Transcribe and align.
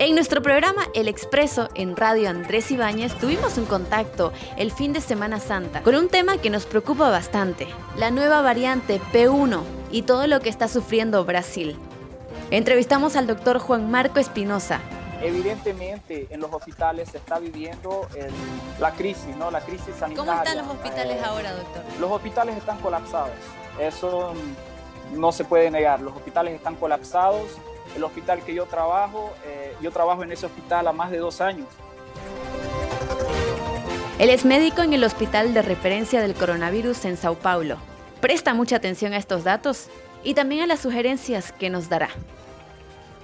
En 0.00 0.14
nuestro 0.14 0.40
programa 0.40 0.84
El 0.94 1.08
Expreso 1.08 1.68
en 1.74 1.94
Radio 1.94 2.30
Andrés 2.30 2.70
Ibáñez 2.70 3.14
tuvimos 3.18 3.58
un 3.58 3.66
contacto 3.66 4.32
el 4.56 4.72
fin 4.72 4.94
de 4.94 5.02
Semana 5.02 5.40
Santa 5.40 5.82
con 5.82 5.94
un 5.94 6.08
tema 6.08 6.38
que 6.38 6.48
nos 6.48 6.64
preocupa 6.64 7.10
bastante, 7.10 7.68
la 7.96 8.10
nueva 8.10 8.40
variante 8.40 8.98
P1 9.12 9.60
y 9.90 10.00
todo 10.00 10.26
lo 10.26 10.40
que 10.40 10.48
está 10.48 10.68
sufriendo 10.68 11.22
Brasil. 11.26 11.76
Entrevistamos 12.50 13.14
al 13.14 13.26
doctor 13.26 13.58
Juan 13.58 13.90
Marco 13.90 14.20
Espinosa. 14.20 14.80
Evidentemente 15.20 16.28
en 16.30 16.40
los 16.40 16.50
hospitales 16.50 17.10
se 17.10 17.18
está 17.18 17.38
viviendo 17.38 18.08
la 18.78 18.92
crisis, 18.92 19.36
¿no? 19.36 19.50
La 19.50 19.60
crisis 19.60 19.96
sanitaria. 19.98 20.16
¿Cómo 20.16 20.32
están 20.32 20.56
los 20.56 20.76
hospitales 20.76 21.18
eh, 21.18 21.24
ahora, 21.26 21.52
doctor? 21.52 21.82
Los 22.00 22.10
hospitales 22.10 22.56
están 22.56 22.78
colapsados. 22.78 23.36
Eso 23.78 24.32
no 25.12 25.30
se 25.30 25.44
puede 25.44 25.70
negar. 25.70 26.00
Los 26.00 26.16
hospitales 26.16 26.54
están 26.54 26.76
colapsados 26.76 27.50
el 27.96 28.04
hospital 28.04 28.42
que 28.42 28.54
yo 28.54 28.66
trabajo, 28.66 29.32
eh, 29.44 29.74
yo 29.80 29.90
trabajo 29.90 30.22
en 30.22 30.32
ese 30.32 30.46
hospital 30.46 30.86
a 30.88 30.92
más 30.92 31.10
de 31.10 31.18
dos 31.18 31.40
años. 31.40 31.66
Él 34.18 34.28
es 34.28 34.44
médico 34.44 34.82
en 34.82 34.92
el 34.92 35.02
Hospital 35.02 35.54
de 35.54 35.62
Referencia 35.62 36.20
del 36.20 36.34
Coronavirus 36.34 37.06
en 37.06 37.16
Sao 37.16 37.36
Paulo. 37.36 37.78
Presta 38.20 38.52
mucha 38.52 38.76
atención 38.76 39.14
a 39.14 39.16
estos 39.16 39.44
datos 39.44 39.88
y 40.22 40.34
también 40.34 40.62
a 40.62 40.66
las 40.66 40.80
sugerencias 40.80 41.52
que 41.52 41.70
nos 41.70 41.88
dará. 41.88 42.10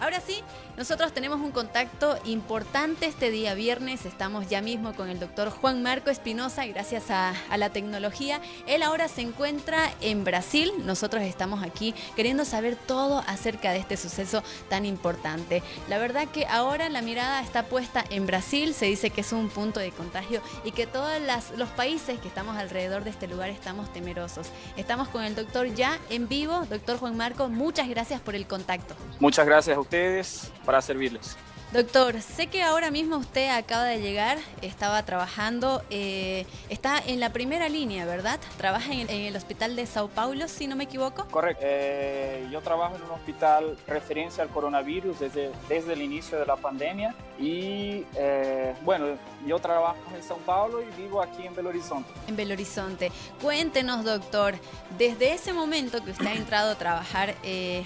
Ahora 0.01 0.21
sí, 0.21 0.43
nosotros 0.77 1.13
tenemos 1.13 1.41
un 1.41 1.53
contacto 1.53 2.19
importante 2.27 3.07
este 3.07 3.31
día 3.31 3.55
viernes. 3.55 4.05
Estamos 4.05 4.47
ya 4.51 4.61
mismo 4.61 4.93
con 4.93 5.09
el 5.09 5.19
doctor 5.19 5.49
Juan 5.49 5.83
Marco 5.83 6.11
Espinosa, 6.11 6.67
gracias 6.67 7.11
a, 7.11 7.33
la 7.57 7.71
tecnología. 7.71 8.43
Él 8.67 8.83
ahora 8.83 9.09
se 9.09 9.23
encuentra 9.23 9.91
en 10.03 10.25
Brasil. 10.25 10.71
Nosotros 10.85 11.23
estamos 11.23 11.63
aquí 11.63 11.95
queriendo 12.15 12.45
saber 12.45 12.77
todo 12.77 13.25
acerca 13.27 13.73
de 13.73 13.79
este 13.79 13.97
suceso 13.97 14.43
tan 14.69 14.85
importante. 14.85 15.63
La 15.89 15.97
verdad 15.97 16.29
que 16.29 16.45
ahora 16.47 16.91
la 16.91 17.01
mirada 17.01 17.41
está 17.41 17.63
puesta 17.63 18.05
en 18.11 18.27
Brasil. 18.27 18.75
Se 18.75 18.85
dice 18.85 19.09
que 19.09 19.23
es 19.23 19.33
un 19.33 19.49
punto 19.49 19.81
de 19.81 19.93
contagio 19.93 20.43
y 20.63 20.73
que 20.73 20.87
todos 20.87 21.11
los 21.57 21.71
países 21.71 22.21
que 22.21 22.29
estamos 22.29 22.55
alrededor 22.59 23.03
de 23.03 23.11
este 23.11 23.29
lugar 23.29 23.49
estamos 23.49 23.91
temerosos. 23.95 24.49
Estamos 24.77 25.09
con 25.09 25.25
el 25.25 25.35
doctor 25.35 25.73
ya 25.75 25.99
en 26.11 26.29
vivo. 26.29 26.67
Doctor 26.69 26.99
Juan 26.99 27.17
Marco, 27.17 27.49
muchas 27.49 27.89
gracias 27.89 28.21
por 28.21 28.35
el 28.35 28.47
contacto. 28.47 28.95
Muchas 29.21 29.47
gracias 29.47 29.75
a 29.75 29.81
ustedes 29.81 30.53
para 30.67 30.83
servirles. 30.83 31.39
Doctor, 31.77 32.23
sé 32.23 32.47
que 32.47 32.63
ahora 32.63 32.91
mismo 32.91 33.19
usted 33.19 33.51
acaba 33.51 33.85
de 33.85 34.01
llegar, 34.01 34.39
estaba 34.63 35.03
trabajando, 35.03 35.83
eh, 35.91 36.47
está 36.71 37.03
en 37.07 37.21
la 37.21 37.35
primera 37.35 37.69
línea, 37.69 38.07
¿verdad? 38.07 38.41
Trabaja 38.57 38.95
en 38.95 39.11
el, 39.11 39.37
hospital 39.37 39.77
de 39.77 39.85
Sao 39.85 40.09
Paulo, 40.09 40.49
si 40.49 40.69
no 40.69 40.75
me 40.75 40.85
equivoco. 40.85 41.27
Correcto. 41.31 41.63
Eh, 41.67 42.49
yo 42.51 42.63
trabajo 42.63 42.97
en 42.97 43.03
un 43.03 43.11
hospital 43.11 43.77
referencia 43.87 44.43
al 44.43 44.49
coronavirus 44.49 45.21
desde, 45.21 45.51
desde 45.69 45.93
el 45.93 46.01
inicio 46.01 46.39
de 46.39 46.47
la 46.47 46.57
pandemia 46.57 47.15
y 47.39 48.07
eh, 48.15 48.75
bueno, 48.83 49.09
yo 49.47 49.59
trabajo 49.59 49.99
en 50.17 50.23
Sao 50.23 50.39
Paulo 50.39 50.81
y 50.81 50.87
vivo 50.99 51.21
aquí 51.21 51.47
en 51.47 51.55
Belo 51.55 51.69
Horizonte. 51.69 52.09
En 52.27 52.37
Belo 52.37 52.55
Horizonte. 52.55 53.13
Cuéntenos, 53.43 54.03
doctor, 54.03 54.55
desde 54.97 55.35
ese 55.35 55.53
momento 55.53 56.03
que 56.03 56.13
usted 56.13 56.27
ha 56.27 56.35
entrado 56.35 56.71
a 56.71 56.75
trabajar 56.77 57.35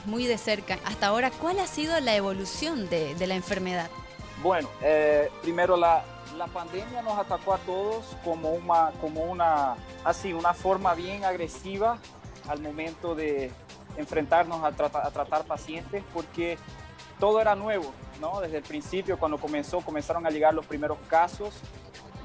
muy 0.04 0.26
de 0.26 0.38
cerca 0.38 0.78
hasta 0.84 1.08
ahora, 1.08 1.32
¿cuál 1.32 1.58
ha 1.58 1.66
sido 1.66 1.98
la 1.98 2.14
evolución 2.14 2.88
de, 2.88 3.16
de 3.16 3.26
la 3.26 3.34
enfermedad? 3.34 3.79
Bueno, 4.42 4.68
eh, 4.82 5.30
primero 5.42 5.76
la, 5.76 6.02
la, 6.36 6.46
pandemia 6.46 7.02
nos 7.02 7.18
atacó 7.18 7.54
a 7.54 7.58
todos 7.58 8.16
como 8.24 8.52
una, 8.52 8.90
como 9.00 9.24
una, 9.24 9.76
así, 10.04 10.32
una 10.32 10.54
forma 10.54 10.94
bien 10.94 11.24
agresiva 11.24 11.98
al 12.48 12.60
momento 12.60 13.14
de 13.14 13.52
enfrentarnos 13.96 14.62
a, 14.64 14.68
a 14.68 15.10
tratar 15.10 15.44
pacientes 15.44 16.02
porque 16.14 16.56
todo 17.18 17.40
era 17.40 17.54
nuevo, 17.54 17.92
¿no? 18.18 18.40
Desde 18.40 18.56
el 18.56 18.62
principio, 18.62 19.18
cuando 19.18 19.36
comenzó, 19.36 19.80
comenzaron 19.80 20.26
a 20.26 20.30
llegar 20.30 20.54
los 20.54 20.66
primeros 20.66 20.96
casos, 21.08 21.52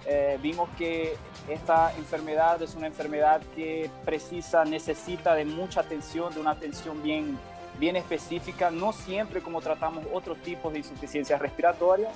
eh, 0.08 0.38
vimos 0.42 0.70
que 0.78 1.18
esta 1.50 1.92
enfermedad 1.98 2.62
es 2.62 2.76
una 2.76 2.86
enfermedad 2.88 3.42
que 3.56 3.90
precisa, 4.06 4.64
necesita 4.64 5.34
de 5.34 5.46
mucha 5.46 5.82
atención, 5.82 6.34
de 6.34 6.40
una 6.40 6.52
atención 6.52 7.02
bien, 7.02 7.38
bien 7.80 7.96
específica, 7.96 8.72
no 8.72 8.94
siempre 8.94 9.42
como 9.42 9.62
tratamos 9.62 10.06
otros 10.14 10.38
tipos 10.40 10.74
de 10.74 10.80
insuficiencias 10.80 11.40
respiratorias. 11.42 12.14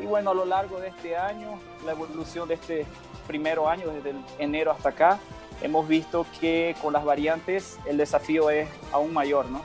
Y 0.00 0.06
bueno, 0.06 0.30
a 0.30 0.34
lo 0.34 0.44
largo 0.44 0.80
de 0.80 0.88
este 0.88 1.16
año, 1.16 1.58
la 1.84 1.92
evolución 1.92 2.48
de 2.48 2.54
este 2.54 2.86
primero 3.26 3.68
año, 3.68 3.88
desde 3.88 4.14
enero 4.38 4.70
hasta 4.70 4.90
acá, 4.90 5.18
hemos 5.60 5.88
visto 5.88 6.24
que 6.40 6.76
con 6.80 6.92
las 6.92 7.04
variantes 7.04 7.78
el 7.86 7.96
desafío 7.96 8.50
es 8.50 8.68
aún 8.92 9.12
mayor, 9.12 9.46
¿no? 9.50 9.62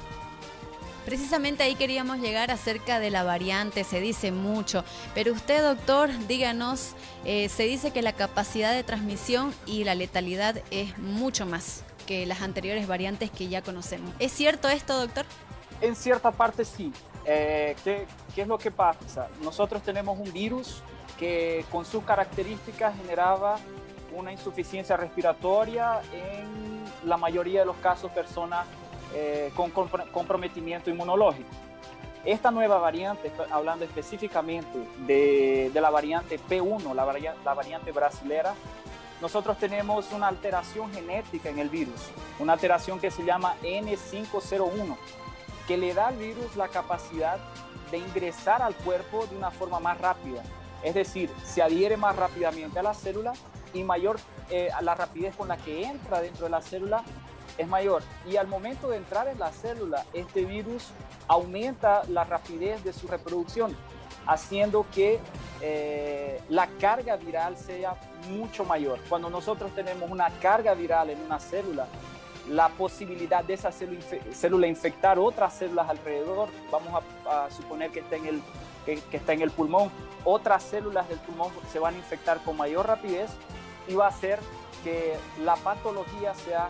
Precisamente 1.06 1.64
ahí 1.64 1.76
queríamos 1.76 2.20
llegar 2.20 2.50
acerca 2.50 3.00
de 3.00 3.10
la 3.10 3.24
variante, 3.24 3.84
se 3.84 4.00
dice 4.00 4.32
mucho, 4.32 4.86
pero 5.14 5.34
usted 5.34 5.62
doctor, 5.62 6.10
díganos, 6.28 6.94
eh, 7.26 7.50
se 7.50 7.64
dice 7.64 7.92
que 7.92 8.02
la 8.02 8.14
capacidad 8.14 8.74
de 8.74 8.84
transmisión 8.84 9.54
y 9.66 9.84
la 9.84 9.96
letalidad 9.96 10.62
es 10.72 10.98
mucho 10.98 11.46
más 11.46 11.84
que 12.06 12.26
las 12.26 12.42
anteriores 12.42 12.88
variantes 12.88 13.32
que 13.32 13.48
ya 13.48 13.62
conocemos. 13.62 14.14
¿Es 14.20 14.32
cierto 14.32 14.70
esto, 14.70 15.00
doctor? 15.00 15.26
En 15.82 15.96
cierta 15.96 16.32
parte 16.32 16.66
sí. 16.66 16.92
Eh, 17.26 17.76
¿qué, 17.84 18.06
¿Qué 18.36 18.42
es 18.42 18.48
lo 18.48 18.58
que 18.58 18.72
pasa? 18.72 19.30
Nosotros 19.42 19.82
tenemos 19.82 20.20
un 20.20 20.32
virus 20.34 20.82
que 21.18 21.66
con 21.72 21.86
sus 21.86 22.04
características 22.04 22.96
generaba 22.98 23.58
una 24.14 24.32
insuficiencia 24.32 24.98
respiratoria 24.98 26.02
en 26.14 26.84
la 27.08 27.18
mayoría 27.18 27.62
de 27.62 27.66
los 27.66 27.78
casos 27.78 28.12
personas 28.12 28.66
eh, 29.16 29.52
con 29.56 29.70
comprometimiento 29.70 30.90
inmunológico. 30.90 31.50
Esta 32.26 32.52
nueva 32.52 32.78
variante, 32.78 33.32
hablando 33.52 33.84
específicamente 33.84 34.80
de, 35.06 35.70
la 35.74 35.90
variante 35.90 36.40
P1, 36.40 36.94
la, 36.96 37.34
la 37.44 37.54
variante 37.54 37.92
brasilera, 37.92 38.56
nosotros 39.24 39.58
tenemos 39.58 40.12
una 40.12 40.28
alteración 40.28 40.92
genética 40.92 41.48
en 41.48 41.58
el 41.58 41.70
virus, 41.70 42.12
una 42.40 42.52
alteración 42.52 43.00
que 43.00 43.10
se 43.10 43.24
llama 43.24 43.56
N501, 43.64 44.98
que 45.66 45.78
le 45.78 45.94
da 45.94 46.10
al 46.10 46.18
virus 46.18 46.58
la 46.58 46.68
capacidad 46.68 47.38
de 47.90 48.00
ingresar 48.00 48.62
al 48.62 48.76
cuerpo 48.76 49.26
de 49.28 49.38
una 49.38 49.50
forma 49.50 49.80
más 49.80 49.98
rápida. 50.02 50.44
Es 50.84 50.94
decir, 50.94 51.32
se 51.46 51.62
adhiere 51.62 51.96
más 51.96 52.18
rápidamente 52.18 52.80
a 52.80 52.84
la 52.84 52.94
célula 52.94 53.32
y 53.74 53.84
mayor 53.84 54.20
eh, 54.50 54.68
la 54.82 54.94
rapidez 54.94 55.34
con 55.38 55.48
la 55.48 55.56
que 55.56 55.86
entra 55.86 56.20
dentro 56.20 56.44
de 56.44 56.50
la 56.50 56.62
célula 56.62 57.06
es 57.58 57.68
mayor. 57.70 58.04
Y 58.30 58.36
al 58.36 58.48
momento 58.48 58.90
de 58.90 58.98
entrar 58.98 59.30
en 59.30 59.40
la 59.40 59.54
célula, 59.54 60.06
este 60.12 60.44
virus 60.44 60.90
aumenta 61.30 62.04
la 62.10 62.26
rapidez 62.26 62.84
de 62.84 62.92
su 62.92 63.08
reproducción, 63.08 63.74
haciendo 64.26 64.86
que 64.94 65.20
eh, 65.62 66.42
la 66.50 66.68
carga 66.80 67.16
viral 67.16 67.58
sea 67.58 67.96
mucho 68.30 68.66
mayor. 68.66 69.00
Cuando 69.10 69.30
nosotros 69.30 69.74
tenemos 69.74 70.10
una 70.10 70.30
carga 70.40 70.74
viral 70.74 71.10
en 71.10 71.22
una 71.22 71.40
célula, 71.40 71.88
la 72.50 72.70
posibilidad 72.70 73.44
de 73.44 73.54
esa 73.54 73.72
célula, 73.72 74.68
infectar 74.68 75.18
otras 75.18 75.54
células 75.54 75.90
alrededor, 75.90 76.50
vamos 76.70 77.02
a, 77.26 77.50
suponer 77.50 77.92
que 77.92 78.02
está, 78.02 78.18
en 78.18 78.26
el, 78.26 78.42
que, 78.86 79.02
está 79.16 79.34
en 79.34 79.42
el 79.42 79.52
pulmón, 79.52 79.90
otras 80.26 80.64
células 80.64 81.08
del 81.08 81.20
pulmón 81.20 81.52
se 81.72 81.80
van 81.80 81.96
a 81.96 81.98
infectar 81.98 82.44
con 82.44 82.58
mayor 82.58 82.86
rapidez 82.86 83.32
y 83.88 83.94
va 83.94 84.06
a 84.06 84.10
hacer 84.10 84.40
que 84.84 85.16
la 85.44 85.56
patología 85.56 86.34
sea 86.36 86.70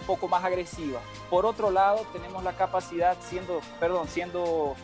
un 0.00 0.06
poco 0.06 0.26
más 0.28 0.42
agresiva. 0.42 1.00
Por 1.28 1.44
otro 1.44 1.70
lado, 1.70 2.06
tenemos 2.12 2.42
la 2.42 2.52
capacidad, 2.52 3.16
siendo, 3.20 3.60
perdón, 3.78 4.08
siendo 4.08 4.74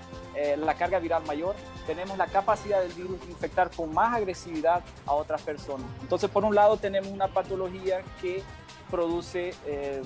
eh, 0.40 0.56
la 0.56 0.74
carga 0.74 1.00
viral 1.00 1.24
mayor, 1.26 1.56
tenemos 1.84 2.16
la 2.16 2.28
capacidad 2.28 2.80
del 2.80 2.92
virus 2.92 3.20
de 3.22 3.26
infectar 3.32 3.72
con 3.72 3.92
más 3.92 4.14
agresividad 4.16 4.84
a 5.04 5.14
otras 5.14 5.42
personas. 5.42 5.88
Entonces, 6.00 6.30
por 6.30 6.44
un 6.44 6.54
lado, 6.54 6.76
tenemos 6.76 7.10
una 7.10 7.26
patología 7.26 8.02
que 8.22 8.44
produce, 8.88 9.52
eh, 9.66 10.00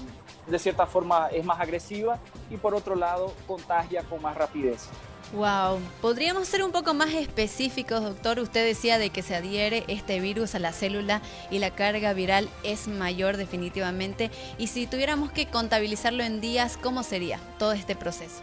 de 0.47 0.59
cierta 0.59 0.87
forma, 0.87 1.29
es 1.29 1.45
más 1.45 1.61
agresiva 1.61 2.19
y 2.51 2.57
por 2.57 2.75
otro 2.75 2.95
lado, 2.95 3.35
contagia 3.47 4.05
con 4.05 4.23
más 4.23 4.35
rapidez. 4.35 4.89
Wow, 5.35 5.81
podríamos 6.01 6.49
ser 6.49 6.63
un 6.63 6.73
poco 6.73 6.95
más 6.95 7.13
específicos, 7.13 8.03
doctor. 8.03 8.39
Usted 8.39 8.65
decía 8.65 8.97
de 8.97 9.11
que 9.11 9.21
se 9.21 9.35
adhiere 9.35 9.85
este 9.89 10.19
virus 10.19 10.55
a 10.55 10.61
la 10.61 10.73
célula 10.73 11.21
y 11.51 11.59
la 11.59 11.75
carga 11.75 12.15
viral 12.15 12.49
es 12.63 12.89
mayor 12.89 13.37
definitivamente. 13.37 14.31
Y 14.57 14.69
si 14.69 14.87
tuviéramos 14.87 15.31
que 15.31 15.47
contabilizarlo 15.47 16.23
en 16.23 16.41
días, 16.41 16.79
¿cómo 16.83 17.03
sería 17.03 17.39
todo 17.59 17.73
este 17.73 17.97
proceso? 17.97 18.41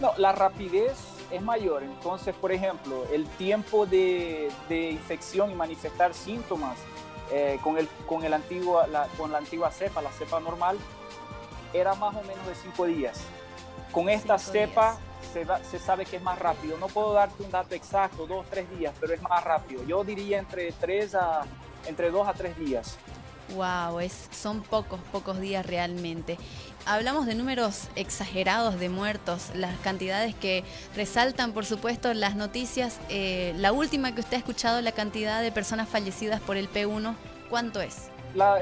No, 0.00 0.12
la 0.16 0.32
rapidez 0.32 0.92
es 1.30 1.42
mayor. 1.42 1.82
Entonces, 1.82 2.34
por 2.34 2.52
ejemplo, 2.52 3.04
el 3.12 3.26
tiempo 3.26 3.86
de, 3.86 4.50
infección 4.70 5.50
y 5.50 5.54
manifestar 5.54 6.14
síntomas 6.14 6.78
eh, 7.32 7.58
con, 7.62 7.78
el, 7.78 7.88
con, 8.06 8.24
el 8.24 8.32
antiguo, 8.32 8.86
la, 8.86 9.06
con 9.16 9.32
la 9.32 9.38
antigua 9.38 9.70
cepa, 9.70 10.02
la 10.02 10.10
cepa 10.10 10.40
normal, 10.40 10.78
era 11.72 11.94
más 11.94 12.14
o 12.16 12.22
menos 12.22 12.46
de 12.46 12.54
cinco 12.54 12.86
días. 12.86 13.20
Con 13.92 14.08
esta 14.08 14.38
cepa 14.38 14.98
se, 15.32 15.46
se, 15.68 15.78
sabe 15.78 16.04
que 16.04 16.16
es 16.16 16.22
más 16.22 16.38
rápido. 16.38 16.76
No 16.78 16.88
puedo 16.88 17.12
darte 17.12 17.42
un 17.42 17.50
dato 17.50 17.74
exacto, 17.74 18.26
dos, 18.26 18.46
tres 18.50 18.68
días, 18.78 18.94
pero 19.00 19.14
es 19.14 19.22
más 19.22 19.42
rápido. 19.44 19.84
Yo 19.84 20.04
diría 20.04 20.38
entre 20.38 20.72
tres 20.72 21.14
a 21.14 21.42
entre 21.86 22.10
dos 22.10 22.28
a 22.28 22.34
tres 22.34 22.58
días. 22.58 22.98
Wow, 23.54 24.00
es, 24.00 24.28
son 24.30 24.62
pocos, 24.62 25.00
pocos 25.12 25.40
días 25.40 25.66
realmente. 25.66 26.38
Hablamos 26.86 27.26
de 27.26 27.34
números 27.34 27.88
exagerados 27.96 28.78
de 28.78 28.88
muertos, 28.88 29.50
las 29.54 29.78
cantidades 29.80 30.34
que 30.34 30.64
resaltan, 30.96 31.52
por 31.52 31.66
supuesto, 31.66 32.14
las 32.14 32.36
noticias. 32.36 33.00
Eh, 33.08 33.54
la 33.58 33.72
última 33.72 34.14
que 34.14 34.20
usted 34.20 34.36
ha 34.36 34.38
escuchado, 34.38 34.80
la 34.80 34.92
cantidad 34.92 35.42
de 35.42 35.52
personas 35.52 35.88
fallecidas 35.88 36.40
por 36.40 36.56
el 36.56 36.70
P1, 36.72 37.14
¿cuánto 37.48 37.80
es? 37.80 38.10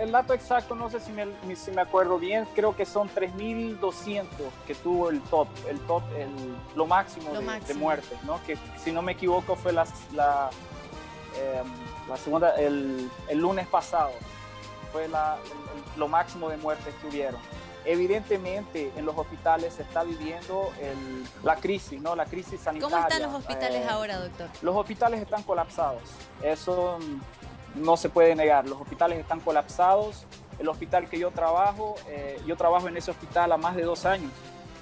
el 0.00 0.12
dato 0.12 0.32
exacto, 0.32 0.74
no 0.74 0.88
sé 0.88 1.00
si 1.00 1.12
me, 1.12 1.26
si 1.54 1.70
me 1.70 1.82
acuerdo 1.82 2.18
bien, 2.18 2.46
creo 2.54 2.74
que 2.74 2.86
son 2.86 3.08
3.200 3.10 4.24
que 4.66 4.74
tuvo 4.74 5.10
el 5.10 5.20
top, 5.22 5.48
el 5.68 5.78
top, 5.80 6.02
el, 6.16 6.30
lo 6.74 6.86
máximo, 6.86 7.30
de, 7.32 7.74
muertes, 7.74 8.24
¿no? 8.24 8.40
Que 8.44 8.56
si 8.82 8.92
no 8.92 9.02
me 9.02 9.12
equivoco 9.12 9.56
fue 9.56 9.72
la, 9.72 9.86
la, 10.14 10.50
em, 11.36 11.66
la 12.08 12.16
segunda, 12.16 12.54
el, 12.56 13.10
el, 13.28 13.38
lunes 13.38 13.66
pasado, 13.66 14.12
fue 14.92 15.08
la, 15.08 15.36
lo 15.96 16.08
máximo 16.08 16.48
de 16.48 16.56
muertes 16.56 16.94
que 17.00 17.08
hubieron. 17.08 17.40
Evidentemente 17.84 18.92
en 18.96 19.06
los 19.06 19.16
hospitales 19.16 19.74
se 19.74 19.82
está 19.82 20.02
viviendo 20.02 20.70
el, 20.80 21.24
la 21.42 21.56
crisis, 21.56 22.00
¿no? 22.00 22.14
La 22.14 22.26
crisis 22.26 22.60
sanitaria. 22.60 22.96
¿Cómo 22.96 23.08
están 23.08 23.22
los 23.22 23.40
hospitales 23.40 23.86
eh, 23.86 23.88
ahora, 23.88 24.18
doctor? 24.18 24.48
Los 24.62 24.76
hospitales 24.76 25.22
están 25.22 25.42
colapsados. 25.42 26.02
Eso 26.42 26.98
no 27.74 27.96
se 27.96 28.10
puede 28.10 28.34
negar. 28.34 28.66
Los 28.68 28.80
hospitales 28.80 29.18
están 29.18 29.40
colapsados. 29.40 30.26
El 30.58 30.68
hospital 30.68 31.08
que 31.08 31.18
yo 31.18 31.30
trabajo, 31.30 31.94
eh, 32.08 32.40
yo 32.46 32.56
trabajo 32.56 32.88
en 32.88 32.96
ese 32.96 33.10
hospital 33.10 33.52
a 33.52 33.56
más 33.56 33.76
de 33.76 33.82
dos 33.82 34.04
años 34.04 34.32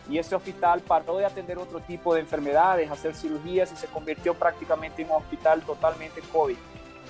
y 0.09 0.19
ese 0.19 0.35
hospital 0.35 0.81
paró 0.81 1.19
de 1.19 1.26
atender 1.26 1.59
otro 1.59 1.81
tipo 1.81 2.14
de 2.14 2.20
enfermedades, 2.20 2.91
hacer 2.91 3.14
cirugías 3.14 3.73
y 3.73 3.76
se 3.76 3.87
convirtió 3.88 4.35
prácticamente 4.35 5.02
en 5.02 5.11
un 5.11 5.17
hospital 5.17 5.62
totalmente 5.62 6.20
COVID. 6.32 6.56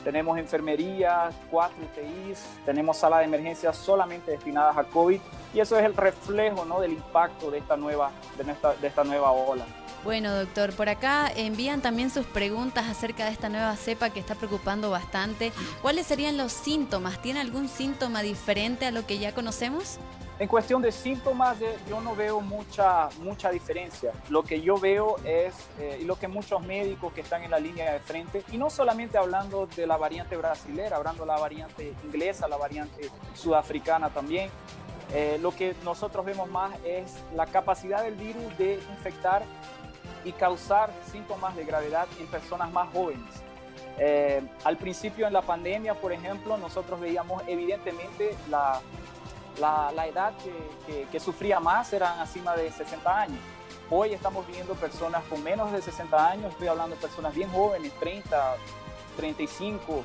Tenemos 0.06 0.38
enfermería, 0.38 1.30
cuatro 1.50 1.78
UTIs, 1.82 2.38
tenemos 2.64 2.96
salas 2.96 3.18
de 3.18 3.24
emergencia 3.24 3.72
solamente 3.72 4.30
destinadas 4.30 4.78
a 4.78 4.84
COVID 4.84 5.20
y 5.52 5.58
eso 5.58 5.76
es 5.76 5.84
el 5.84 5.96
reflejo 5.96 6.64
¿no? 6.64 6.80
del 6.80 6.92
impacto 6.92 7.50
de 7.50 7.58
esta 7.58 7.76
nueva, 7.76 8.12
de 8.80 8.86
esta 8.86 9.02
nueva 9.02 9.32
ola. 9.32 9.66
Bueno, 10.04 10.32
doctor, 10.32 10.72
por 10.74 10.88
acá 10.88 11.28
envían 11.34 11.82
también 11.82 12.10
sus 12.10 12.24
preguntas 12.24 12.86
acerca 12.88 13.24
de 13.24 13.32
esta 13.32 13.48
nueva 13.48 13.74
cepa 13.74 14.10
que 14.10 14.20
está 14.20 14.36
preocupando 14.36 14.90
bastante. 14.90 15.52
¿Cuáles 15.82 16.06
serían 16.06 16.36
los 16.36 16.52
síntomas? 16.52 17.20
¿Tiene 17.20 17.40
algún 17.40 17.68
síntoma 17.68 18.22
diferente 18.22 18.86
a 18.86 18.92
lo 18.92 19.04
que 19.06 19.18
ya 19.18 19.34
conocemos? 19.34 19.98
En 20.38 20.48
cuestión 20.48 20.82
de 20.82 20.92
síntomas, 20.92 21.56
yo 21.88 22.00
no 22.02 22.14
veo 22.14 22.42
mucha, 22.42 23.08
mucha 23.22 23.50
diferencia. 23.50 24.12
Lo 24.28 24.42
que 24.42 24.60
yo 24.60 24.76
veo 24.76 25.16
es, 25.24 25.54
eh, 25.78 26.00
y 26.02 26.04
lo 26.04 26.18
que 26.18 26.28
muchos 26.28 26.62
médicos 26.62 27.14
que 27.14 27.22
están 27.22 27.42
en 27.42 27.50
la 27.50 27.58
línea 27.58 27.94
de 27.94 28.00
frente, 28.00 28.44
y 28.52 28.58
no 28.58 28.68
solamente 28.68 29.16
hablando 29.16 29.66
de 29.66 29.86
la 29.86 29.96
variante 29.96 30.36
brasilera, 30.36 30.98
hablando 30.98 31.22
de 31.22 31.28
la 31.28 31.38
variante 31.38 31.94
inglesa, 32.04 32.48
la 32.48 32.58
variante 32.58 33.10
sudafricana 33.34 34.10
también, 34.10 34.50
eh, 35.14 35.38
lo 35.40 35.56
que 35.56 35.74
nosotros 35.84 36.26
vemos 36.26 36.50
más 36.50 36.72
es 36.84 37.14
la 37.34 37.46
capacidad 37.46 38.02
del 38.02 38.16
virus 38.16 38.58
de 38.58 38.74
infectar 38.90 39.42
y 40.22 40.32
causar 40.32 40.92
síntomas 41.10 41.56
de 41.56 41.64
gravedad 41.64 42.06
en 42.20 42.26
personas 42.26 42.70
más 42.70 42.92
jóvenes. 42.92 43.42
Eh, 43.98 44.42
al 44.64 44.76
principio 44.76 45.26
en 45.26 45.32
la 45.32 45.40
pandemia, 45.40 45.94
por 45.94 46.12
ejemplo, 46.12 46.58
nosotros 46.58 47.00
veíamos 47.00 47.42
evidentemente 47.46 48.36
la, 48.50 48.82
la, 49.58 50.06
edad 50.06 50.34
que, 51.10 51.20
sufría 51.20 51.60
más 51.60 51.92
eran 51.92 52.20
encima 52.20 52.54
de 52.54 52.70
60 52.70 53.20
años. 53.20 53.40
Hoy 53.90 54.12
estamos 54.12 54.46
viendo 54.46 54.74
personas 54.74 55.22
con 55.24 55.42
menos 55.42 55.72
de 55.72 55.80
60 55.80 56.30
años, 56.30 56.52
estoy 56.52 56.68
hablando 56.68 56.96
de 56.96 57.00
personas 57.00 57.34
bien 57.34 57.50
jóvenes, 57.50 57.92
30, 58.00 58.56
35, 59.16 60.02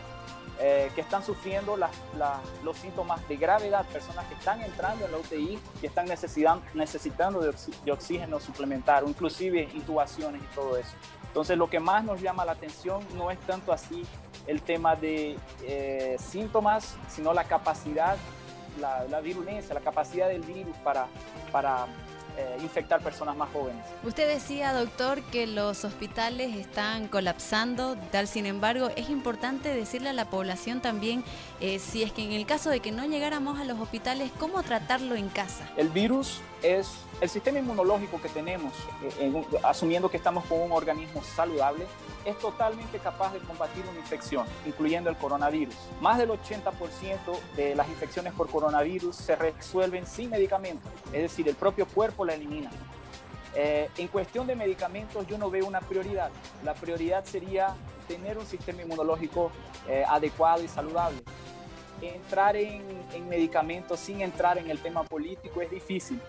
eh, 0.60 0.92
que 0.94 1.02
están 1.02 1.24
sufriendo 1.24 1.76
los 1.76 2.78
síntomas 2.78 3.28
de 3.28 3.36
gravedad, 3.38 3.84
personas 3.88 4.26
que 4.28 4.36
están 4.36 4.62
entrando 4.62 5.06
en 5.06 5.12
la 5.12 5.18
UTI 5.18 5.60
y 5.82 5.86
están 5.86 6.06
necesitando 6.06 7.40
de, 7.40 7.92
oxígeno 7.92 8.40
suplementar, 8.40 9.04
inclusive 9.08 9.70
intubaciones 9.74 10.42
y 10.44 10.56
todo 10.56 10.78
eso. 10.78 10.92
Entonces 11.26 11.58
lo 11.58 11.68
que 11.68 11.80
más 11.80 12.04
nos 12.04 12.22
llama 12.22 12.46
la 12.46 12.52
atención 12.52 13.04
no 13.16 13.32
es 13.32 13.40
tanto 13.40 13.74
así 13.74 14.06
el 14.46 14.62
tema 14.62 14.96
de 14.96 15.38
eh, 15.64 16.18
síntomas, 16.20 16.96
sino 17.10 17.34
la 17.34 17.46
capacidad, 17.46 18.18
la, 18.80 19.06
la, 19.06 19.22
virulencia, 19.22 19.74
la 19.74 19.82
capacidad 19.82 20.28
del 20.28 20.42
virus 20.42 20.76
para, 20.78 21.08
para 21.52 21.88
eh, 22.38 22.58
infectar 22.62 23.02
personas 23.02 23.36
más 23.36 23.50
jóvenes. 23.52 23.84
Usted 24.04 24.28
decía, 24.28 24.74
doctor, 24.74 25.22
que 25.24 25.48
los 25.48 25.84
hospitales 25.84 26.56
están 26.56 27.08
colapsando, 27.08 27.98
tal 28.12 28.28
sin 28.28 28.46
embargo, 28.46 28.90
es 28.96 29.10
importante 29.10 29.74
decirle 29.74 30.10
a 30.10 30.14
la 30.14 30.26
población 30.26 30.82
también, 30.82 31.24
eh, 31.60 31.80
si 31.80 32.04
es 32.04 32.12
que 32.12 32.24
en 32.24 32.32
el 32.32 32.46
caso 32.46 32.70
de 32.70 32.80
que 32.80 32.92
no 32.92 33.06
llegáramos 33.06 33.60
a 33.60 33.66
los 33.66 33.80
hospitales, 33.80 34.32
¿cómo 34.40 34.64
tratarlo 34.64 35.16
en 35.16 35.30
casa? 35.30 35.70
El 35.78 35.90
virus 35.90 36.42
es 36.64 36.90
el 37.22 37.30
sistema 37.30 37.60
inmunológico 37.60 38.20
que 38.22 38.30
tenemos, 38.30 38.74
eh, 39.20 39.44
asumiendo 39.64 40.10
que 40.10 40.18
estamos 40.18 40.44
con 40.46 40.60
un 40.60 40.72
organismo 40.72 41.22
saludable, 41.24 41.86
es 42.26 42.38
totalmente 42.40 43.00
capaz 43.00 43.34
de 43.34 43.40
combatir 43.40 43.84
una 43.90 44.00
infección, 44.00 44.46
incluyendo 44.66 45.10
el 45.10 45.18
coronavirus. 45.18 45.76
Más 46.02 46.18
del 46.18 46.30
80% 46.30 47.40
de 47.56 47.76
las 47.76 47.88
infecciones 47.90 48.34
por 48.34 48.50
coronavirus 48.50 49.16
se 49.16 49.36
resuelven 49.36 50.06
sin 50.06 50.30
medicamentos, 50.30 50.92
es 51.14 51.22
decir, 51.22 51.48
el 51.48 51.56
propio 51.56 51.86
cuerpo 51.88 52.26
la 52.32 52.36
elimina. 52.36 52.70
Eh, 53.56 53.90
en 53.98 54.08
cuestión 54.08 54.48
de 54.48 54.56
medicamentos 54.56 55.28
yo 55.28 55.38
no 55.38 55.50
veo 55.50 55.66
una 55.66 55.82
prioridad. 55.82 56.32
La 56.64 56.74
prioridad 56.74 57.26
sería 57.26 57.76
tener 58.08 58.38
un 58.38 58.46
sistema 58.46 58.82
inmunológico 58.82 59.52
eh, 59.88 60.04
adecuado 60.08 60.64
y 60.64 60.68
saludable. 60.68 61.22
Entrar 62.02 62.56
en, 62.56 62.84
en 63.14 63.30
medicamentos 63.30 64.00
sin 64.00 64.22
entrar 64.22 64.58
en 64.58 64.70
el 64.70 64.80
tema 64.80 65.04
político 65.04 65.62
es 65.62 65.70
difícil 65.70 66.20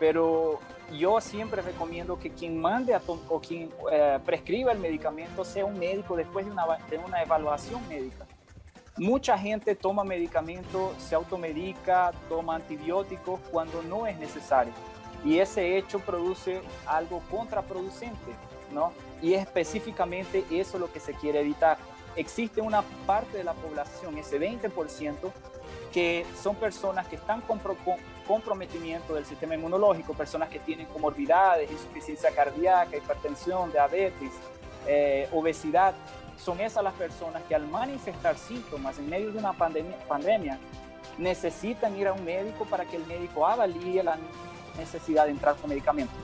pero 0.00 0.58
yo 0.98 1.20
siempre 1.20 1.60
recomiendo 1.60 2.18
que 2.18 2.30
quien 2.30 2.58
mande 2.58 2.98
o 3.06 3.40
quien 3.40 3.70
eh, 3.92 4.18
prescriba 4.24 4.72
el 4.72 4.78
medicamento 4.78 5.44
sea 5.44 5.66
un 5.66 5.78
médico 5.78 6.16
después 6.16 6.46
de 6.46 6.50
una, 6.50 6.64
de 6.88 6.98
una 6.98 7.22
evaluación 7.22 7.86
médica. 7.86 8.26
Mucha 8.96 9.38
gente 9.38 9.74
toma 9.74 10.02
medicamentos, 10.02 10.94
se 10.98 11.14
automedica, 11.14 12.12
toma 12.28 12.56
antibióticos 12.56 13.40
cuando 13.50 13.82
no 13.82 14.06
es 14.06 14.18
necesario. 14.18 14.72
Y 15.24 15.38
ese 15.38 15.76
hecho 15.76 16.00
produce 16.00 16.62
algo 16.86 17.22
contraproducente, 17.30 18.32
¿no? 18.72 18.92
Y 19.20 19.34
específicamente 19.34 20.44
eso 20.50 20.76
es 20.76 20.80
lo 20.80 20.92
que 20.92 21.00
se 21.00 21.12
quiere 21.14 21.40
evitar. 21.40 21.78
Existe 22.16 22.60
una 22.60 22.82
parte 23.06 23.38
de 23.38 23.44
la 23.44 23.54
población, 23.54 24.16
ese 24.18 24.40
20%, 24.40 25.30
que 25.92 26.24
son 26.40 26.56
personas 26.56 27.06
que 27.08 27.16
están 27.16 27.40
con 27.42 27.60
comprometimiento 28.26 29.14
del 29.14 29.26
sistema 29.26 29.54
inmunológico, 29.54 30.14
personas 30.14 30.48
que 30.48 30.60
tienen 30.60 30.86
comorbilidades, 30.86 31.70
insuficiencia 31.70 32.30
cardíaca, 32.30 32.96
hipertensión, 32.96 33.72
diabetes, 33.72 34.30
eh, 34.86 35.28
obesidad. 35.32 35.94
Son 36.36 36.60
esas 36.60 36.82
las 36.82 36.94
personas 36.94 37.42
que 37.48 37.54
al 37.54 37.66
manifestar 37.66 38.38
síntomas 38.38 38.98
en 38.98 39.10
medio 39.10 39.32
de 39.32 39.38
una 39.38 39.52
pandemia, 39.52 39.98
pandemia 40.08 40.58
necesitan 41.18 41.96
ir 41.98 42.06
a 42.08 42.12
un 42.12 42.24
médico 42.24 42.64
para 42.64 42.84
que 42.84 42.96
el 42.96 43.06
médico 43.06 43.46
avalíe 43.46 44.02
la 44.02 44.16
necesidad 44.80 45.26
de 45.26 45.30
entrar 45.30 45.56
con 45.56 45.70
medicamentos. 45.70 46.16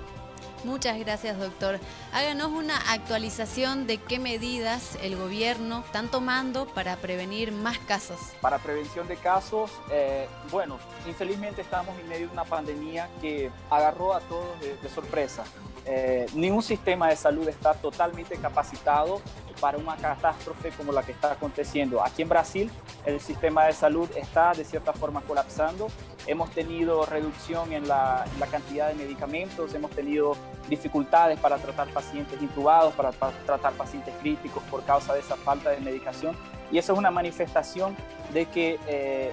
Muchas 0.64 0.98
gracias, 0.98 1.38
doctor. 1.38 1.78
Háganos 2.12 2.50
una 2.50 2.76
actualización 2.90 3.86
de 3.86 3.98
qué 3.98 4.18
medidas 4.18 4.98
el 5.00 5.16
gobierno 5.16 5.84
están 5.86 6.08
tomando 6.08 6.66
para 6.66 6.96
prevenir 6.96 7.52
más 7.52 7.78
casos. 7.78 8.18
Para 8.40 8.58
prevención 8.58 9.06
de 9.06 9.16
casos, 9.16 9.70
eh, 9.92 10.28
bueno, 10.50 10.78
infelizmente 11.06 11.62
estamos 11.62 11.96
en 12.00 12.08
medio 12.08 12.26
de 12.26 12.32
una 12.32 12.44
pandemia 12.44 13.08
que 13.20 13.50
agarró 13.70 14.14
a 14.14 14.20
todos 14.20 14.58
de, 14.60 14.88
sorpresa. 14.88 15.44
Eh, 15.86 16.26
ningún 16.34 16.62
sistema 16.62 17.08
de 17.08 17.16
salud 17.16 17.48
está 17.48 17.74
totalmente 17.74 18.36
capacitado 18.36 19.20
para 19.60 19.78
una 19.78 19.96
catástrofe 19.96 20.70
como 20.70 20.92
la 20.92 21.02
que 21.02 21.12
está 21.12 21.32
aconteciendo. 21.32 22.02
Aquí 22.02 22.22
en 22.22 22.28
Brasil 22.28 22.70
el 23.04 23.20
sistema 23.20 23.64
de 23.64 23.72
salud 23.72 24.10
está 24.16 24.52
de 24.52 24.64
cierta 24.64 24.92
forma 24.92 25.20
colapsando. 25.22 25.88
Hemos 26.26 26.50
tenido 26.50 27.06
reducción 27.06 27.72
en 27.72 27.86
la, 27.86 28.26
cantidad 28.50 28.88
de 28.88 28.94
medicamentos, 28.94 29.74
hemos 29.74 29.92
tenido 29.92 30.36
dificultades 30.68 31.38
para 31.38 31.56
tratar 31.58 31.88
pacientes 31.88 32.42
intubados, 32.42 32.92
para, 32.94 33.12
tratar 33.12 33.72
pacientes 33.74 34.12
críticos 34.20 34.62
por 34.64 34.82
causa 34.84 35.14
de 35.14 35.20
esa 35.20 35.36
falta 35.36 35.70
de 35.70 35.78
medicación. 35.80 36.36
Y 36.72 36.78
eso 36.78 36.92
es 36.94 36.98
una 36.98 37.12
manifestación 37.12 37.96
de 38.32 38.46
que 38.46 38.80
eh, 38.88 39.32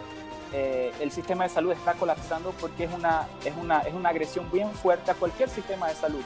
eh, 0.54 0.94
el 1.00 1.12
sistema 1.12 1.46
de 1.46 1.50
salud 1.50 1.72
está 1.72 1.94
colapsando 1.94 2.52
porque 2.62 2.84
es 2.84 2.94
una, 2.94 3.28
es, 3.44 3.54
una, 3.58 3.80
es 3.80 3.94
una 3.94 4.10
agresión 4.10 4.50
bien 4.52 4.72
fuerte 4.72 5.10
a 5.10 5.16
cualquier 5.16 5.50
sistema 5.50 5.88
de 5.88 5.96
salud. 5.96 6.22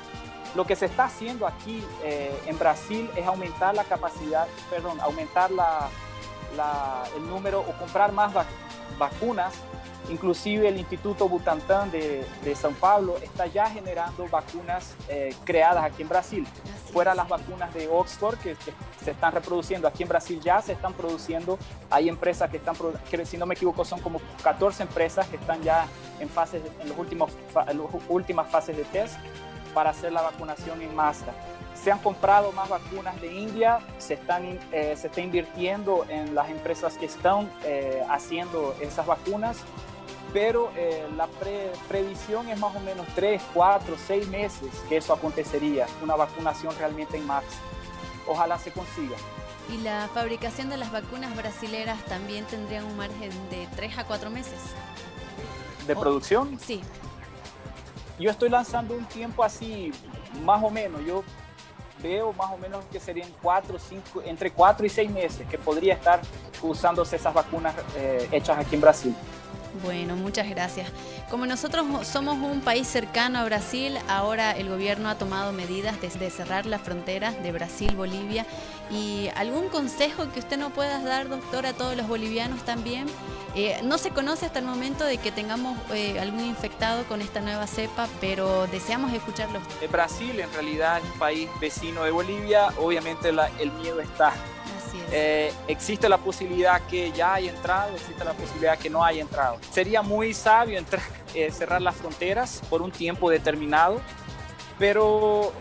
Lo 0.53 0.65
que 0.65 0.75
se 0.75 0.86
está 0.86 1.05
haciendo 1.05 1.48
aquí 1.48 1.84
eh, 2.03 2.38
en 2.46 2.60
Brasil 2.60 3.10
es 3.15 3.25
aumentar 3.25 3.74
la 3.74 3.84
capacidad, 3.86 4.48
perdón, 4.69 5.00
aumentar 5.00 5.50
la, 5.51 5.89
el 7.15 7.29
número 7.29 7.62
o 7.62 7.72
comprar 7.77 8.12
más 8.12 8.34
vacunas. 8.98 9.53
Inclusive 10.10 10.70
el 10.70 10.77
Instituto 10.77 11.27
Butantan 11.27 11.91
de, 11.91 12.25
de 12.44 12.56
São 12.56 12.74
Paulo 12.74 13.17
está 13.17 13.46
ya 13.48 13.70
generando 13.70 14.27
vacunas 14.29 14.96
eh, 15.10 15.36
creadas 15.44 15.84
aquí 15.84 16.01
en 16.01 16.10
Brasil. 16.10 16.48
Fuera 16.94 17.13
las 17.13 17.27
vacunas 17.27 17.74
de 17.74 17.88
Oxford 17.89 18.38
que, 18.38 18.56
se 19.03 19.12
están 19.12 19.32
reproduciendo 19.32 19.88
aquí 19.88 20.03
en 20.03 20.10
Brasil 20.10 20.39
ya 20.41 20.62
se 20.62 20.74
están 20.74 20.94
produciendo. 20.94 21.58
Hay 21.89 22.10
empresas 22.10 22.50
que 22.50 22.58
están, 22.58 22.75
que, 23.10 23.25
si 23.25 23.38
no 23.38 23.46
me 23.46 23.53
equivoco, 23.56 23.84
son 23.86 24.00
como 24.00 24.22
14 24.44 24.84
empresas 24.84 25.27
que 25.27 25.36
están 25.36 25.62
ya 25.62 25.88
en, 26.20 26.29
fases, 26.29 26.62
en, 26.82 26.89
los 26.89 26.98
últimos, 26.98 27.32
en 27.67 27.77
las 27.77 27.88
últimas 28.10 28.50
fases 28.50 28.75
de 28.77 28.84
test 28.86 29.17
para 29.74 29.91
hacer 29.91 30.12
la 30.12 30.22
vacunación 30.22 30.82
en 30.82 30.96
masa 30.96 31.34
se 31.84 31.91
han 31.91 32.00
comprado 32.00 32.51
más 32.51 32.69
vacunas 32.69 33.19
de 33.22 33.34
India, 33.34 33.79
se, 33.98 34.15
están, 34.15 34.60
eh, 34.72 34.96
se 34.98 35.07
está 35.07 35.22
invirtiendo 35.22 36.05
en 36.10 36.34
las 36.34 36.50
empresas 36.50 36.98
que 36.98 37.05
están 37.05 37.50
eh, 37.63 38.03
haciendo 38.10 38.75
esas 38.81 39.05
vacunas, 39.05 39.57
pero 40.34 40.72
eh, 40.75 41.07
la 41.15 41.27
previsión 41.88 42.50
es 42.50 42.60
más 42.60 42.75
o 42.75 42.79
menos 42.79 43.05
3, 43.15 43.41
4, 43.53 43.96
6 44.07 44.27
meses 44.27 44.69
que 44.89 44.98
eso 44.98 45.13
acontecería, 45.13 45.88
una 46.01 46.15
vacunación 46.15 46.75
realmente 46.77 47.17
en 47.17 47.25
masa. 47.25 47.48
Ojalá 48.27 48.57
se 48.60 48.72
consiga. 48.72 49.15
¿Y 49.69 49.77
la 49.79 50.10
fabricación 50.13 50.69
de 50.69 50.77
las 50.77 50.91
vacunas 50.91 51.36
brasileras 51.36 52.03
también 52.05 52.46
tendría 52.46 52.84
un 52.84 52.96
margen 52.98 53.31
de 53.50 53.67
3 53.75 53.98
a 54.00 54.03
4 54.05 54.29
meses? 54.29 54.60
¿De 55.86 55.96
producción? 55.96 56.60
Sí. 56.60 56.81
Yo 58.19 58.31
estoy 58.31 58.50
lanzando 58.50 58.96
un 58.96 59.05
tiempo 59.05 59.43
así, 59.43 59.91
más 60.43 60.62
o 60.63 60.69
menos. 60.69 61.05
Yo 61.05 61.24
veo 62.01 62.34
más 62.34 62.51
o 62.51 62.58
menos 62.58 62.84
que 62.92 63.00
serían 63.00 63.30
cuatro, 63.42 63.77
cinco, 63.80 64.22
entre 64.25 64.51
cuatro 64.51 64.86
y 64.86 64.89
seis 64.89 65.10
meses 65.10 65.48
que 65.48 65.58
podría 65.58 65.94
estar 65.94 66.20
usándose 66.62 67.16
esas 67.16 67.34
vacunas 67.34 67.75
eh, 67.96 68.27
hechas 68.32 68.58
aquí 68.58 68.75
en 68.75 68.82
Brasil. 68.82 69.16
Bueno, 69.84 70.15
muchas 70.15 70.50
gracias. 70.50 70.91
Como 71.29 71.46
nosotros 71.46 71.86
somos 72.07 72.38
un 72.38 72.62
país 72.62 72.88
cercano 72.88 73.39
a 73.39 73.46
Brasil, 73.46 73.98
ahora 74.07 74.51
el 74.51 74.69
gobierno 74.69 75.10
ha 75.10 75.15
tomado 75.15 75.51
medidas 75.53 75.96
de 76.01 76.29
cerrar 76.29 76.65
la 76.65 76.79
frontera 76.79 77.31
de 77.31 77.51
Brasil-Bolivia. 77.51 78.46
¿Y 78.89 79.29
algún 79.36 79.67
consejo 79.69 80.31
que 80.31 80.39
usted 80.39 80.57
nos 80.57 80.72
pueda 80.72 81.01
dar, 81.01 81.27
doctor, 81.27 81.65
a 81.65 81.74
todos 81.74 81.98
los 81.98 82.07
bolivianos 82.07 82.63
también? 82.63 83.07
Eh, 83.55 83.79
no 83.84 83.98
se 83.98 84.12
conoce 84.12 84.46
hasta 84.46 84.60
el 84.60 84.65
momento 84.65 85.03
de 85.03 85.17
que 85.17 85.31
tengamos 85.31 85.77
eh, 85.91 86.19
algún 86.19 86.46
infectado 86.46 87.03
con 87.05 87.22
esta 87.22 87.41
nueva 87.41 87.67
cepa, 87.67 88.07
pero 88.22 88.67
deseamos 88.67 89.12
escucharlo. 89.13 89.60
Brasil 89.91 90.39
en 90.39 90.51
realidad 90.53 91.00
es 91.00 91.03
un 91.03 91.19
país 91.19 91.50
vecino 91.60 92.03
de 92.03 92.12
Bolivia, 92.12 92.67
obviamente 92.77 93.29
el 93.29 93.72
miedo 93.74 94.00
está 94.00 94.34
eh, 95.12 95.54
existe 95.68 96.10
la 96.10 96.18
posibilidad 96.18 96.82
que 96.82 97.12
ya 97.12 97.36
haya 97.36 97.52
entrado, 97.52 97.96
existe 97.96 98.24
la 98.26 98.34
posibilidad 98.34 98.78
que 98.78 98.90
no 98.90 99.04
haya 99.04 99.22
entrado. 99.22 99.58
Sería 99.72 100.02
muy 100.02 100.34
sabio 100.34 100.82
eh, 101.34 101.52
cerrar 101.52 101.82
las 101.82 101.96
fronteras 101.96 102.62
por 102.70 102.82
un 102.82 102.92
tiempo 102.92 103.30
determinado, 103.30 104.02
pero 104.78 105.54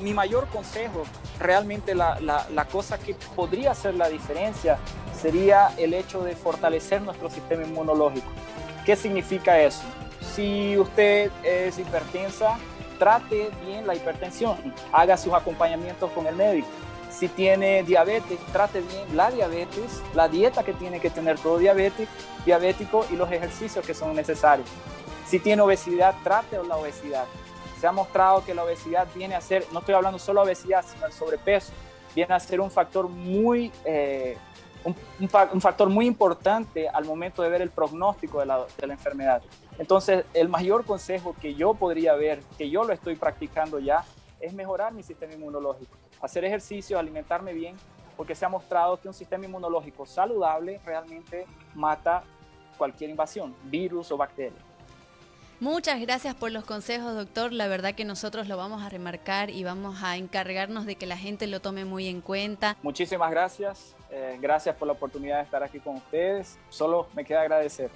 mi 0.00 0.14
mayor 0.14 0.48
consejo, 0.48 1.04
realmente 1.38 1.94
la, 1.94 2.18
la, 2.20 2.64
cosa 2.64 2.98
que 2.98 3.14
podría 3.36 3.72
hacer 3.72 3.94
la 3.94 4.08
diferencia 4.08 4.78
sería 5.20 5.68
el 5.76 5.92
hecho 5.92 6.24
de 6.24 6.34
fortalecer 6.34 7.02
nuestro 7.02 7.30
sistema 7.30 7.62
inmunológico. 7.62 8.26
¿Qué 8.86 8.96
significa 8.96 9.60
eso? 9.60 9.82
Si 10.34 10.76
usted 10.78 11.30
es 11.44 11.78
hipertensa, 11.78 12.58
trate 12.98 13.50
bien 13.64 13.86
la 13.86 13.94
hipertensión, 13.94 14.56
haga 14.92 15.16
sus 15.16 15.34
acompañamientos 15.34 16.10
con 16.12 16.26
el 16.26 16.34
médico 16.34 16.68
si 17.12 17.28
tiene 17.28 17.82
diabetes, 17.82 18.40
trate 18.52 18.80
bien 18.80 19.16
la 19.16 19.30
diabetes, 19.30 20.02
la 20.14 20.28
dieta 20.28 20.64
que 20.64 20.72
tiene 20.72 20.98
que 20.98 21.10
tener 21.10 21.38
todo 21.38 21.58
diabético, 21.58 22.10
diabético 22.44 23.06
y 23.10 23.16
los 23.16 23.30
ejercicios 23.30 23.84
que 23.84 23.94
son 23.94 24.14
necesarios. 24.16 24.68
Si 25.26 25.38
tiene 25.38 25.62
obesidad, 25.62 26.14
trate 26.24 26.56
la 26.66 26.76
obesidad. 26.76 27.26
Se 27.80 27.86
ha 27.86 27.92
mostrado 27.92 28.44
que 28.44 28.54
la 28.54 28.64
obesidad 28.64 29.06
viene 29.14 29.34
a 29.34 29.40
ser, 29.40 29.66
no 29.72 29.80
estoy 29.80 29.94
hablando 29.94 30.18
solo 30.18 30.40
de 30.40 30.52
obesidad, 30.52 30.84
sino 30.86 31.06
el 31.06 31.12
sobrepeso, 31.12 31.72
viene 32.14 32.34
a 32.34 32.40
ser 32.40 32.60
un 32.60 32.70
factor 32.70 33.08
muy, 33.08 33.70
eh, 33.84 34.36
un, 34.84 35.60
factor 35.60 35.88
muy 35.88 36.06
importante 36.06 36.88
al 36.88 37.04
momento 37.04 37.42
de 37.42 37.50
ver 37.50 37.62
el 37.62 37.70
pronóstico 37.70 38.40
de 38.40 38.46
la, 38.46 38.66
de 38.78 38.86
la 38.86 38.94
enfermedad. 38.94 39.42
Entonces, 39.78 40.24
el 40.34 40.48
mayor 40.48 40.84
consejo 40.84 41.34
que 41.40 41.54
yo 41.54 41.74
podría 41.74 42.14
ver, 42.14 42.40
que 42.56 42.70
yo 42.70 42.84
lo 42.84 42.92
estoy 42.92 43.16
practicando 43.16 43.78
ya, 43.78 44.04
es 44.40 44.52
mejorar 44.54 44.92
mi 44.92 45.02
sistema 45.02 45.34
inmunológico 45.34 45.96
hacer 46.22 46.44
ejercicio, 46.44 46.98
alimentarme 46.98 47.52
bien, 47.52 47.76
porque 48.16 48.34
se 48.34 48.44
ha 48.44 48.48
mostrado 48.48 49.00
que 49.00 49.08
un 49.08 49.14
sistema 49.14 49.44
inmunológico 49.44 50.06
saludable 50.06 50.80
realmente 50.84 51.46
mata 51.74 52.22
cualquier 52.78 53.10
invasión, 53.10 53.54
virus 53.64 54.10
o 54.12 54.16
bacteria. 54.16 54.58
Muchas 55.60 56.00
gracias 56.00 56.34
por 56.34 56.50
los 56.50 56.64
consejos, 56.64 57.14
doctor. 57.14 57.52
La 57.52 57.68
verdad 57.68 57.94
que 57.94 58.04
nosotros 58.04 58.48
lo 58.48 58.56
vamos 58.56 58.82
a 58.82 58.88
remarcar 58.88 59.48
y 59.48 59.62
vamos 59.62 60.02
a 60.02 60.16
encargarnos 60.16 60.86
de 60.86 60.96
que 60.96 61.06
la 61.06 61.16
gente 61.16 61.46
lo 61.46 61.60
tome 61.60 61.84
muy 61.84 62.08
en 62.08 62.20
cuenta. 62.20 62.76
Muchísimas 62.82 63.30
gracias. 63.30 63.94
Eh, 64.10 64.38
gracias 64.40 64.74
por 64.74 64.88
la 64.88 64.94
oportunidad 64.94 65.36
de 65.36 65.44
estar 65.44 65.62
aquí 65.62 65.78
con 65.78 65.96
ustedes. 65.96 66.58
Solo 66.68 67.06
me 67.14 67.24
queda 67.24 67.42
agradecer. 67.42 67.90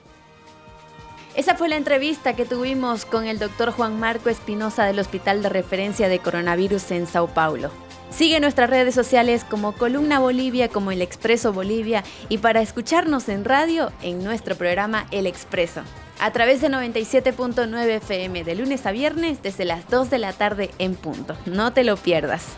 Esa 1.34 1.56
fue 1.56 1.68
la 1.68 1.76
entrevista 1.76 2.36
que 2.36 2.46
tuvimos 2.46 3.04
con 3.04 3.26
el 3.26 3.40
doctor 3.40 3.72
Juan 3.72 3.98
Marco 3.98 4.30
Espinosa 4.30 4.84
del 4.84 5.00
Hospital 5.00 5.42
de 5.42 5.48
Referencia 5.48 6.08
de 6.08 6.20
Coronavirus 6.20 6.92
en 6.92 7.08
Sao 7.08 7.26
Paulo. 7.26 7.70
Sigue 8.16 8.40
nuestras 8.40 8.70
redes 8.70 8.94
sociales 8.94 9.44
como 9.44 9.72
Columna 9.72 10.20
Bolivia, 10.20 10.68
como 10.68 10.90
El 10.90 11.02
Expreso 11.02 11.52
Bolivia 11.52 12.02
y 12.30 12.38
para 12.38 12.62
escucharnos 12.62 13.28
en 13.28 13.44
radio 13.44 13.92
en 14.00 14.24
nuestro 14.24 14.56
programa 14.56 15.06
El 15.10 15.26
Expreso. 15.26 15.82
A 16.18 16.32
través 16.32 16.62
de 16.62 16.70
97.9 16.70 17.86
FM 17.96 18.42
de 18.42 18.54
lunes 18.54 18.86
a 18.86 18.92
viernes 18.92 19.42
desde 19.42 19.66
las 19.66 19.86
2 19.90 20.08
de 20.08 20.18
la 20.18 20.32
tarde 20.32 20.70
en 20.78 20.94
punto. 20.94 21.36
No 21.44 21.74
te 21.74 21.84
lo 21.84 21.98
pierdas. 21.98 22.56